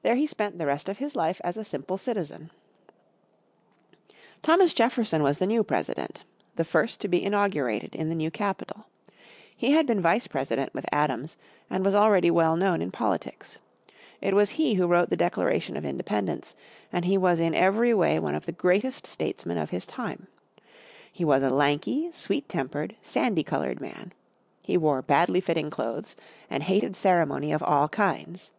There 0.00 0.14
he 0.14 0.26
spent 0.26 0.56
the 0.56 0.64
rest 0.64 0.88
of 0.88 0.96
his 0.96 1.14
life 1.14 1.38
as 1.44 1.58
a 1.58 1.62
simple 1.62 1.98
citizen. 1.98 2.50
Jefferson 4.42 4.54
first 4.70 4.74
President 4.74 5.12
inaugurated 5.12 5.14
in 5.14 5.20
Washington 5.20 5.20
Thomas 5.20 5.20
Jefferson 5.20 5.22
was 5.22 5.36
the 5.36 5.46
next 5.46 5.66
President 5.66 6.24
the 6.56 6.64
first 6.64 7.00
to 7.02 7.08
be 7.08 7.22
inaugurated 7.22 7.94
in 7.94 8.08
the 8.08 8.14
new 8.14 8.30
capital. 8.30 8.86
He 9.54 9.72
had 9.72 9.86
been 9.86 10.00
Vice 10.00 10.26
President 10.26 10.72
with 10.72 10.86
Adams, 10.90 11.36
and 11.68 11.84
was 11.84 11.94
already 11.94 12.30
well 12.30 12.56
known 12.56 12.80
in 12.80 12.90
politics. 12.90 13.58
It 14.22 14.32
was 14.32 14.48
he 14.56 14.76
who 14.76 14.86
wrote 14.86 15.10
the 15.10 15.16
Declaration 15.18 15.76
of 15.76 15.84
Independence, 15.84 16.54
and 16.90 17.04
he 17.04 17.18
was 17.18 17.38
in 17.38 17.54
every 17.54 17.92
way 17.92 18.18
one 18.18 18.34
of 18.34 18.46
the 18.46 18.52
greatest 18.52 19.06
statesmen 19.06 19.58
of 19.58 19.68
his 19.68 19.84
time. 19.84 20.26
He 21.12 21.22
was 21.22 21.42
a 21.42 21.50
lanky, 21.50 22.10
sweet 22.12 22.48
tempered, 22.48 22.96
sandy 23.02 23.42
coloured 23.42 23.82
man. 23.82 24.14
He 24.62 24.78
wore 24.78 25.02
badly 25.02 25.42
fitting 25.42 25.68
clothes, 25.68 26.16
and 26.48 26.62
hated 26.62 26.96
ceremony 26.96 27.52
of 27.52 27.62
all 27.62 27.90
kinds. 27.90 28.52